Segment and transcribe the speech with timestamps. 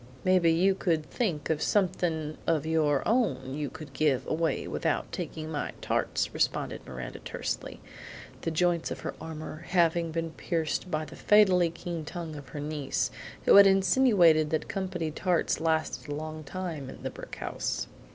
[0.25, 5.51] "Mebbe you could think of something of your own you could give away without taking
[5.51, 7.79] my tarts!" responded Miranda tersely;
[8.41, 12.59] the joints of her armor having been pierced by the fatally keen tongue of her
[12.59, 13.11] niece,
[13.45, 17.85] who had insinuated that company tarts lasted a long time in the brick house.